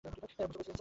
[0.05, 0.77] মজা করছেন, স্যার?